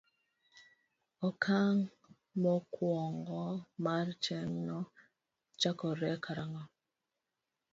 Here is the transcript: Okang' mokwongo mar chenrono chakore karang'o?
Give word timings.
Okang' 1.27 1.83
mokwongo 2.41 3.41
mar 3.83 4.07
chenrono 4.23 4.79
chakore 5.59 6.11
karang'o? 6.23 6.63